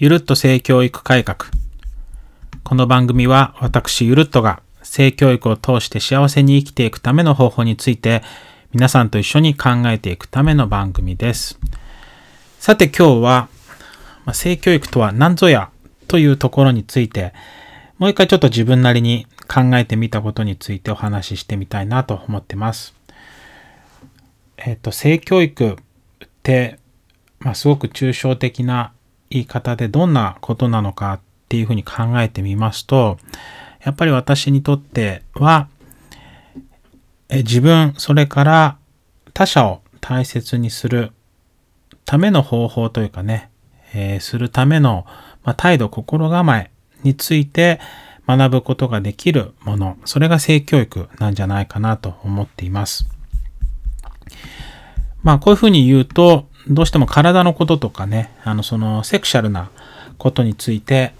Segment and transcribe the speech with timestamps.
[0.00, 1.38] ゆるっと性教育改革。
[2.62, 8.22] この番組は私ゆるっとが性教育を通して幸せに生きていくための方法について
[8.72, 11.58] 皆さんと一緒に考えていくための番組です。
[12.60, 13.48] さて今日は、
[14.24, 15.72] まあ、性教育とは何ぞや
[16.06, 17.34] というところについて
[17.98, 22.94] もう一回ちょっと自分なりに考えてみたことについてお話ししてみたいなと思ってます。
[24.58, 25.70] えっ、と、性教育
[26.24, 26.78] って、
[27.40, 28.92] まあ、すごく抽象的な
[29.30, 33.18] 言い方でどんなことなのかっていうふうに考えてみますと、
[33.84, 35.68] やっぱり私にとっては、
[37.28, 38.78] え自分、それから
[39.34, 41.12] 他者を大切にする
[42.04, 43.50] ための方法というかね、
[43.94, 45.04] えー、するための、
[45.44, 46.70] まあ、態度、心構え
[47.02, 47.80] について
[48.26, 53.06] 学ぶことができるもの、それが性教育なんじゃないかなと思っています。
[55.22, 59.70] まあこういうふうに言うと、どうしても体のこととかね、あのそのセクシャルな
[60.18, 61.12] ことについて、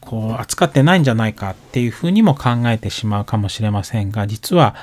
[0.00, 4.74] こう扱ってないんじゃないかっていうふうにも考えてしまうかもしれませんが、実は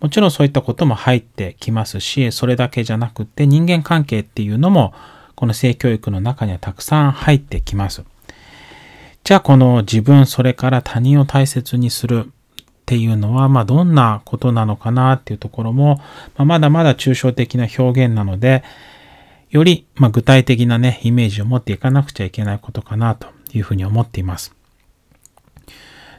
[0.00, 4.92] もちろんそういったことも入ってきますし、それだけじゃなくて人間関係っていうのも
[5.34, 8.04] この性教育の中にはたくさん入ってきます。
[9.24, 15.96] じゃあこの自分それから他人を大切にするっていうのは、まあ、どんなことなのかなっていうところも、
[16.36, 18.64] まあ、まだまだ抽象的な表現なので、
[19.50, 24.54] より、まあ、具体的なね、イメージを持っていかなくちゃいけないことかなというふうに思っています。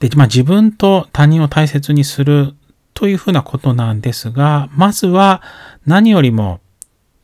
[0.00, 2.54] で、まあ、自分と他人を大切にする
[2.94, 5.42] というふうなことなんですが、まずは
[5.86, 6.60] 何よりも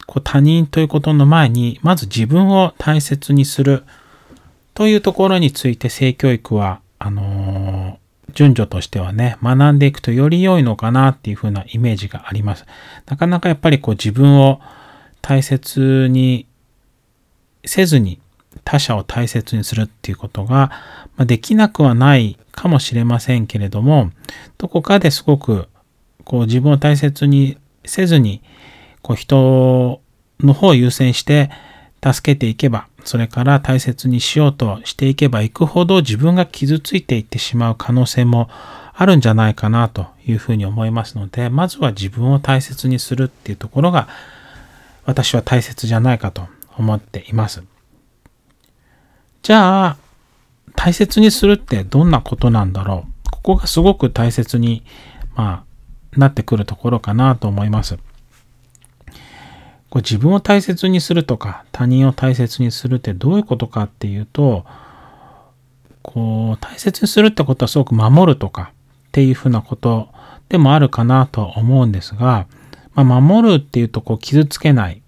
[0.06, 3.84] こう他人ということの前に、まず自分を大切にする
[4.74, 12.66] というところについて性教育は、あのー順序としてはね、学んでいくとより良いのかなっていう風なイメージがあります。
[13.06, 14.60] なかなかやっぱりこう自分を
[15.20, 16.47] 大切に
[17.64, 18.20] せずに
[18.64, 20.72] 他者を大切にするっていうことが
[21.19, 24.11] できなくはないかもしれませんけれども、
[24.56, 25.68] どこかですごく
[26.24, 28.42] こう自分を大切にせずに
[29.02, 30.01] こう人
[30.40, 31.50] の方を優先して
[32.05, 38.48] 助けていけば、それから大切にしようとしていけばいくほど自分が傷ついていってしまう可能性も
[38.95, 44.08] あるんじゃないかなというふうに思いますので、まずは自分を大切にするっていうところが
[45.08, 47.64] 私は大切じゃないかと思っています。
[49.41, 49.96] じゃあ、
[50.77, 53.30] 大切にするってどんなことなんだろう？
[53.30, 54.85] ここがすごく大切に、
[55.35, 55.64] ま
[56.14, 57.97] あ、なってくるところかなと思います。
[59.89, 64.67] こう自分を大切にするとか他人を大切にするってどういうことかっていうと
[66.02, 68.73] こう大切にするってことはすごく守るとか
[69.08, 70.11] っていうふうなこと
[70.51, 72.47] でもあるかなと思うんですが、
[73.05, 75.03] まあ、守るっていうとこう傷つけない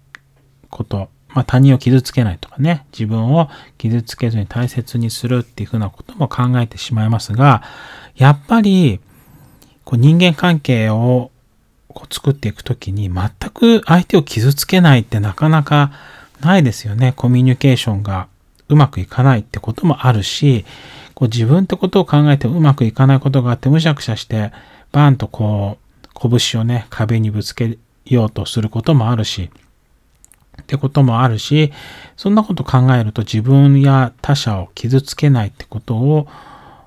[0.69, 7.63] こと、まあ、他人を傷つけないとかね自分を傷つけずに大切にするっていうふうなことも考えてしまいますが
[8.15, 8.99] やっぱり
[9.83, 11.31] こう人間関係を
[11.89, 15.91] こう作っていくときに全く相手を傷つけないってなかなか
[16.41, 17.13] ないですよね。
[17.15, 18.27] コミュニケーションが
[18.69, 20.65] うまくいかないってこともあるし、
[21.13, 24.51] こう自分ってことを考えてうまくいかないことがあってむしゃくしゃして
[24.91, 25.80] バーンとこう
[26.21, 29.49] 拳をね壁にぶつけようとすることもあるし、
[30.61, 31.71] ってこともあるし、
[32.17, 36.27] そんなこと考えると自分や他者を傷つけないってことを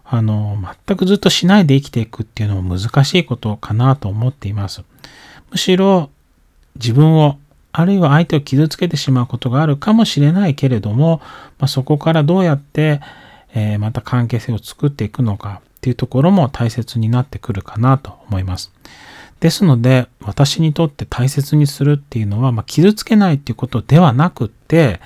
[0.04, 4.84] あの、全くずっとしないで生きていくっていうのも難しいことかなと思っています。
[5.50, 6.10] むしろ
[6.76, 7.38] 自分を
[7.72, 11.20] あるいは相手を傷つけてしまうことがあるかもしれないけれども、
[11.58, 13.00] まあ、そこからどうやって、
[13.54, 18.70] えー、また関係性を作っていくのかっていうところも大切になってくるかなと思います。
[19.44, 25.00] ですので私にとって大切にするっていうのは、まあ、傷つけないっていうことではなくって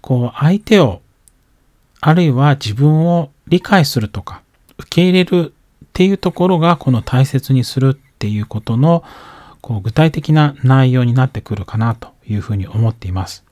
[0.00, 1.00] こう相手を
[2.00, 4.42] あるいは自分を理解するとか
[4.78, 9.04] 受け入れるっていうところがこの大切にするっていうことの
[9.60, 13.44] こう具体的な内容になってくるかなというふうに思っています。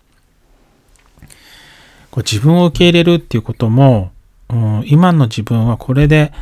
[2.11, 4.11] こう自分を受け入れるっていうことも、
[4.49, 6.33] うん、今の自分はこれで、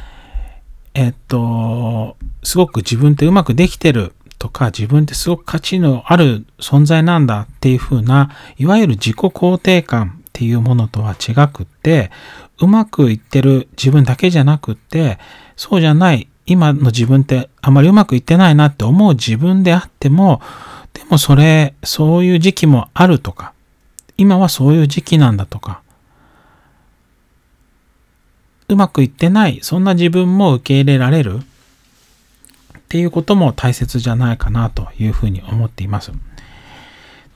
[0.99, 12.11] えっと、すごく自分ってうまくできてるとか、自分ってすごく価値のある存在なんだっていうふうな、いわゆる自己肯定感っていうものとは違くって、
[12.61, 15.21] うまくいってる自分だけじゃなくって、
[15.57, 20.43] そうじゃない今の自分ってあまりうまくいってないなって思う自分であっても、
[20.95, 23.53] でもそれ、そういう時期もあるとか、
[24.17, 25.81] 今はそういう時期なんだとか、
[28.69, 31.39] うまくいってない、そんな自分も受け入れられる？
[31.39, 31.43] っ
[32.89, 36.13] ていうことも大切じゃないかなというふうに思っています。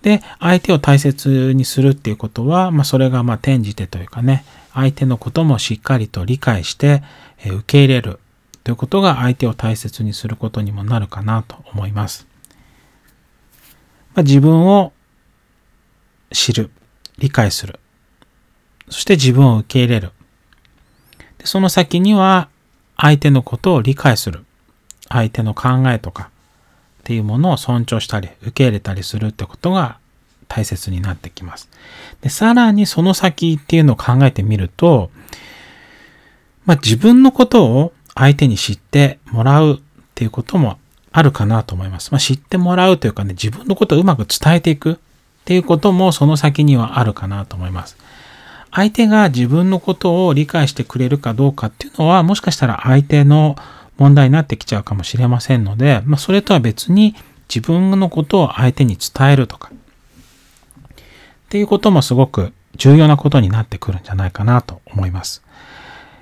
[0.02, 7.02] で、相手を大切にするっていうことは、まあ、それがまあ転じてというかね、相手のこともしっかりと理解して、
[7.44, 8.18] え受け入れる
[8.64, 12.26] ということが相手を大切にすることにもなるかなと思います。
[14.14, 14.92] まあ、自分を
[16.32, 16.70] 知る、
[17.18, 17.78] 理解する。
[18.88, 20.12] そして自分を受け入れる。
[21.44, 22.48] その先には
[22.96, 24.44] 相手のことを理解する。
[25.08, 26.30] 相手の考えとか
[27.00, 29.98] っていうものを尊重したり受け入れたりするってことが
[30.48, 31.68] 大切になってきます。
[32.20, 35.10] で、さらにその先っていうのを考えてみると、
[36.64, 39.80] まあ、自分のことを相手に知ってもらうっ
[40.14, 40.78] ていうことも
[41.10, 42.12] あるかなと思います。
[42.12, 44.96] まあ、知ってもらうというかね、自分のことをうまく伝えていくっ
[45.44, 47.96] ていうこともその先にはあるかなと思います。
[48.72, 53.56] 相手が自分のことを理解してくれるかどうかっていうのは、もしかしたら相手の
[53.98, 57.14] 問題になってきちゃうかもしれませんので、まあ、それとは別に
[57.54, 60.94] 自分のことを相手に伝えるとか、っ
[61.50, 65.42] ていうこともすごく重要なことになってくるんじゃないかなと思います。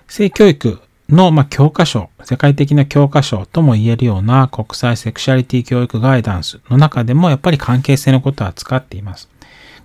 [0.09, 9.29] 性教育の、ま教科書、世界的な教科書とも言えるような国際セクシャリティ教育ガイダンスの中でもやっぱり関係性のことは扱っています。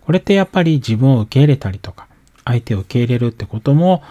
[0.01, 2.07] これってやっぱり自分を受け入れたりとか、
[2.45, 4.03] 相手を受け入れるってことも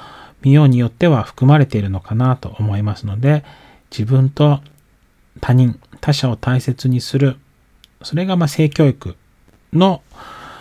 [0.42, 3.44] 見ようによっては含まれているのかなと思いますので、
[3.90, 4.60] 自分と
[5.40, 7.36] 他人、他者を大切にする、
[8.02, 9.16] それがま性教育
[9.72, 10.02] の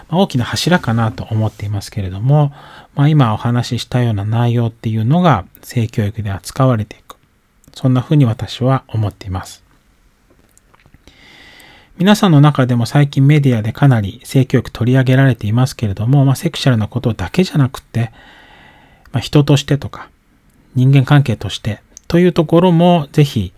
[0.09, 2.53] 大きな柱かなと思っていますけれども、
[2.95, 7.17] まあ、今お話ししたような内容っていうのが性教育で扱われていく。
[7.73, 9.63] そんな風に私は思っています。
[11.97, 18.11] 皆さんの中でも最近メディアでかなり性教育取り上げられていますけれども、まあ、セクシャルなことだけじゃなくて、
[19.11, 20.09] まあ、人としてとか
[20.73, 23.53] 人間関係としてというところもぜひ、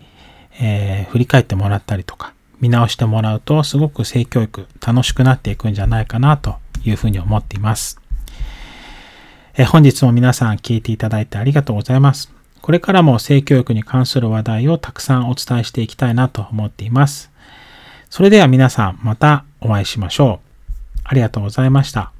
[0.60, 8.00] えー、振り返ってもらったりとか見直してもらうとすごく性教育楽しくなっていくんじゃないかなというふうに思っています。
[9.58, 12.30] え本日も皆さん聞いていただいてありがとうございます。
[12.60, 17.30] これからも性教育に関する話題をたくさんお伝えしていきたいなと思っています。
[18.16, 21.00] それでは皆さんまたお会いしましょう。
[21.04, 22.12] ありがとうございました。